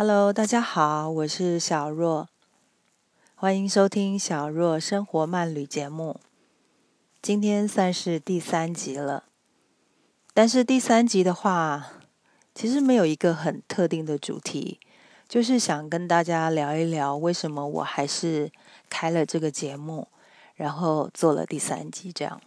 [0.00, 2.28] Hello，大家好，我是小若，
[3.34, 6.20] 欢迎收听小若生活慢旅节目。
[7.20, 9.24] 今天算是第三集了，
[10.32, 11.94] 但是第三集的话，
[12.54, 14.78] 其实没有一个很特定的主题，
[15.28, 18.52] 就是想跟大家聊一聊为什么我还是
[18.88, 20.06] 开了这个节目，
[20.54, 22.40] 然后做了第三集这样。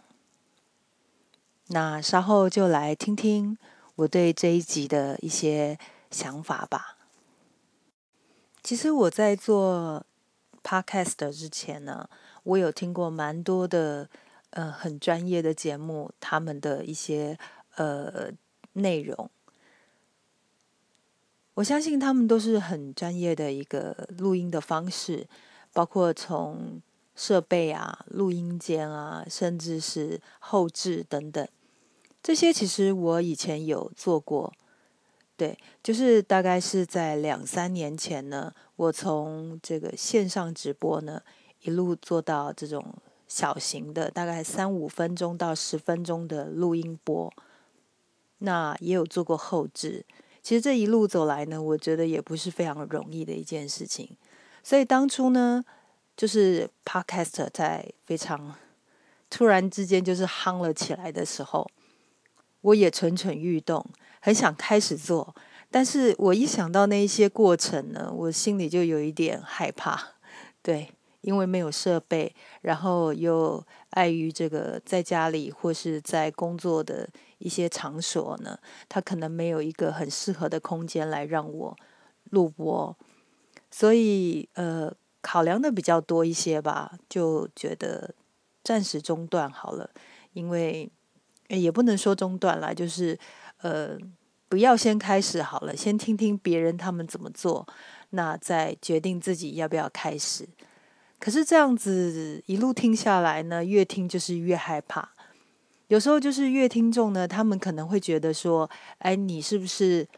[1.66, 3.58] 那稍后就来听听
[3.96, 5.78] 我对这一集的一些
[6.10, 6.96] 想法吧。
[8.62, 10.06] 其实我在做
[10.62, 12.08] podcast 之前呢，
[12.44, 14.08] 我有听过蛮多的
[14.50, 17.36] 呃很专业的节目，他们的一些
[17.74, 18.30] 呃
[18.74, 19.28] 内容，
[21.54, 25.26] 我相信他们都是很专业的一个录音的方式，
[25.72, 26.80] 包括从
[27.16, 31.46] 设备啊、录音间啊，甚至是后置等等，
[32.22, 34.52] 这些其实我以前有做过。
[35.42, 41.20] 对，就是大概是在两三年前呢，我从这个线上直播呢，
[41.62, 42.94] 一路做到这种
[43.26, 47.28] 小型的，大概三五分钟到十分钟的录音播。
[48.38, 50.06] 那也有做过后置，
[50.40, 54.16] 其实这一路走来呢，我觉得也不是非常容易的一件事情。
[54.62, 55.64] 所以当初呢，
[56.16, 58.54] 就是 Podcast 在非常
[59.28, 61.68] 突然之间就是夯了起来的时候，
[62.62, 63.84] 我也蠢蠢欲动。
[64.20, 65.34] 很想开始做，
[65.70, 70.14] 但是我一想到那一些过程呢，我心里就有一点害怕。
[70.62, 78.56] 对，因为没有设备，然后又碍于这个在家里或是在工作的一些场所呢，
[78.88, 81.76] 它可能没有一个很适合的空间来让我
[82.30, 82.96] 录播，
[83.72, 88.14] 所以呃，考量的比较多一些吧，就觉得
[88.62, 89.90] 暂时中断好了，
[90.32, 90.88] 因为
[91.48, 93.18] 也不能说中断了，就是。
[93.64, 93.96] 呃，
[94.48, 97.64] 不要先开始好了，先听听别人他们怎么做，
[98.10, 100.48] 那再决定自己要不要开始。
[101.20, 105.10] 可是这样子一路听下来呢，越听就是越害怕。
[105.86, 110.08] 有时候就是越听众呢，他们可能会觉得说：“哎，你是不是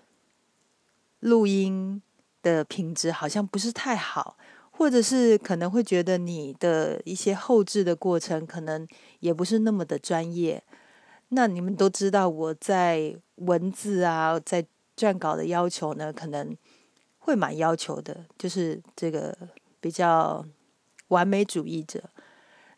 [1.20, 2.00] 录音
[2.40, 4.38] 的品质好像不是太好？”
[4.72, 8.88] 或者是可能会觉得你的一些后置的过程可能
[9.20, 10.64] 也不是那么的专业。
[11.34, 14.64] 那你们都知道我在文字啊，在
[14.96, 16.56] 撰稿的要求呢，可能
[17.18, 19.36] 会蛮要求的，就是这个
[19.80, 20.46] 比较
[21.08, 22.04] 完美主义者。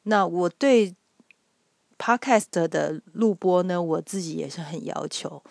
[0.05, 0.95] 那我对
[1.99, 5.43] podcast 的录播呢，我自己也是很要求。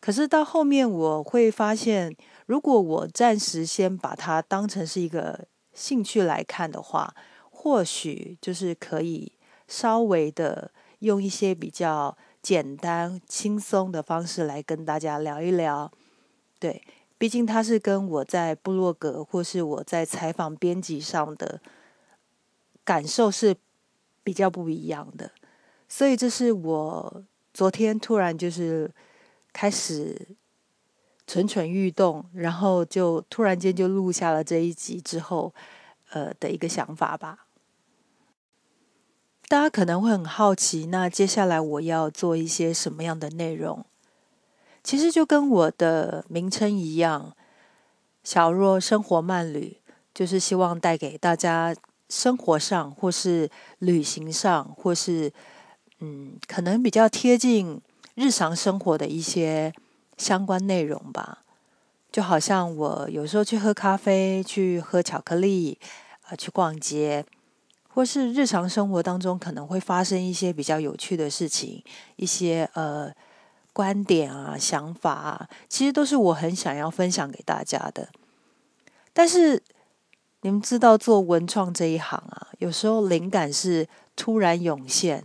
[0.00, 7.14] 可是到后面我会发现，如果我暂时先把它当成是一个兴趣来看的话，
[7.50, 9.30] 或许就是可以
[9.68, 10.72] 稍微的。
[11.00, 15.90] 用一些比较简单、轻松的方式来跟大家聊一聊，
[16.58, 16.82] 对，
[17.16, 21.60] 毕竟它是跟我在部落格或是我在采访编辑上的
[22.84, 23.56] 感受是
[24.24, 25.30] 比较不一样的，
[25.88, 28.90] 所以这是我昨天突然就是
[29.52, 30.28] 开始
[31.26, 35.52] 蠢蠢欲动，然后就突然间就录下了这一集之后，
[36.10, 37.46] 呃的一个想法吧。
[39.48, 43.82] 大家可能会很好奇，那接下来我要做一些什么样的内容？
[44.84, 47.34] 其实就跟我的名称一样
[48.22, 49.78] ，“小若生活慢旅”，
[50.12, 51.74] 就是希望带给大家
[52.10, 55.32] 生活上或是旅行上，或是
[56.00, 57.80] 嗯，可能比较贴近
[58.16, 59.72] 日常生活的一些
[60.18, 61.38] 相关内容吧。
[62.12, 65.78] 就好像我有时候去喝咖啡，去喝巧克力，
[66.24, 67.24] 啊，去逛街。
[67.98, 71.82] 或是日常生活当中可能会发生一些比较有趣的事情，
[72.14, 73.12] 一些呃
[73.72, 78.08] 观点啊、想法啊，其实都是我很想要分享给大家的。
[79.12, 79.60] 但是
[80.42, 85.24] 你们知道做文创这一行啊，有时候灵感是突然涌现，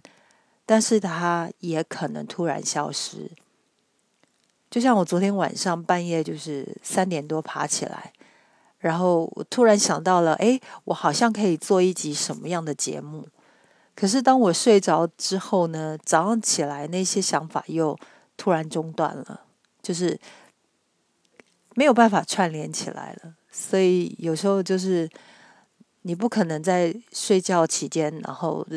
[0.66, 3.30] 但是它也可能突然消失。
[4.72, 8.12] 就像我昨天晚上半夜就是三点多爬起来。
[8.84, 13.26] 然后我突然想到了，哎，我好像可以做一集什么样的节目？
[13.96, 17.98] 可是当我睡着之后呢，早上起来那些想法又
[18.36, 19.40] 突然中断了，
[19.82, 20.20] 就是
[21.76, 23.36] 没有办法串联起来了。
[23.50, 25.10] 所以有时候就是
[26.02, 28.68] 你不可能在睡觉期间，然后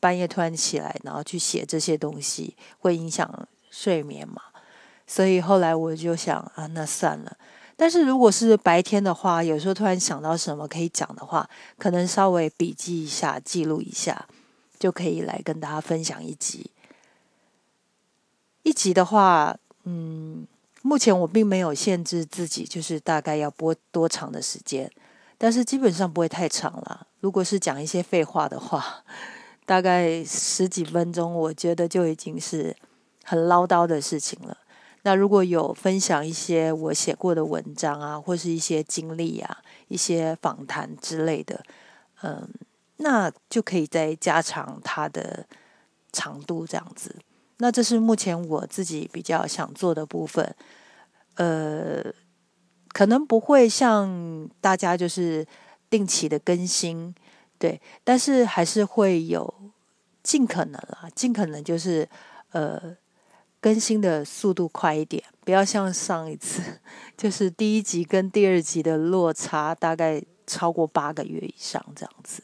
[0.00, 4.40] 半夜突然起来，然后去写这些东西，会影响睡眠嘛？
[5.06, 7.36] 所以后来我就想啊，那算了。
[7.82, 14.28] 但是如果是白天的话，有时候突然想到什么可以讲的话，可能稍微笔记一下、记录一下，
[14.78, 16.70] 就可以来跟大家分享一集。
[18.62, 20.46] 一集的话，嗯，
[20.82, 24.88] 目前我并没有限制自己，就是大概要播多长的时间，
[25.36, 27.08] 但是基本上不会太长了。
[27.18, 29.02] 如果是讲一些废话的话，
[29.66, 32.76] 大概十几分钟，我觉得就已经是
[33.24, 34.56] 很唠叨的事情了。
[35.02, 39.58] 那如果有分享一些我写过的文章啊，或是一些经历啊、
[39.88, 41.62] 一些访谈之类的，
[42.22, 42.48] 嗯，
[42.98, 45.46] 那就可以再加长它的
[46.12, 47.16] 长度，这样子。
[47.58, 50.54] 那这是目前我自己比较想做的部分，
[51.34, 52.04] 呃，
[52.88, 55.46] 可能不会像大家就是
[55.90, 57.14] 定期的更新，
[57.58, 59.52] 对，但是还是会有
[60.22, 62.08] 尽可能啊，尽可能就是
[62.50, 62.96] 呃
[63.62, 66.80] 更新的速度快一点，不要像上一次，
[67.16, 72.42] 就是第一集跟第二集的落差大概超过八个月以上这样子。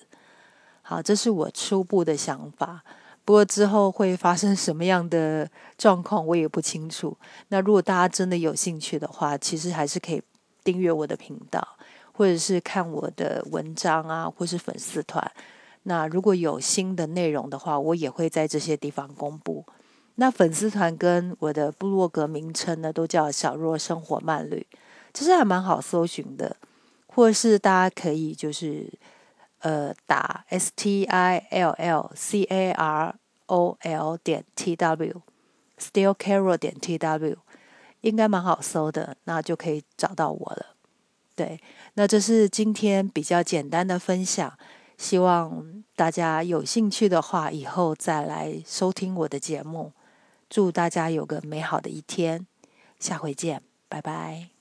[0.80, 2.84] 好，这是我初步的想法。
[3.24, 7.18] 不过之后会发生什么样的状况，我也不清楚。
[7.48, 10.22] 那如果大家真的有兴趣的话，其实还是可以
[10.62, 11.66] 订阅我的频道，
[12.12, 15.28] 或者是看我的文章啊，或是粉丝团。
[15.82, 19.66] 那如果有新的内容的话，我也会在这些地方公布。
[20.20, 24.66] 那粉丝团跟我的部落格名称呢，都叫“小若生活慢旅”，
[25.14, 26.56] 其实还蛮好搜寻的，
[27.06, 28.92] 或是大家可以就是。
[29.60, 33.16] 呃，打 S T I L L C A R
[33.46, 37.36] O L 点 T W，Still Carol 点 T W，
[38.02, 40.76] 应该蛮好搜的，那就可以找到我了。
[41.34, 41.60] 对，
[41.94, 44.56] 那这是今天比较简单的分享，
[44.96, 49.90] 希望大家有兴趣的话，以后再来收听我的节目。
[50.48, 52.46] 祝大家有个美好的一天，
[52.98, 54.57] 下回见，拜拜。